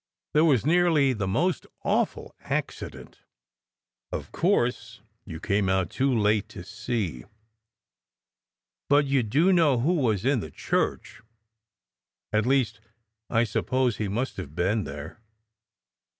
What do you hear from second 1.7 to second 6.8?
awful accident. Of course you came out too late to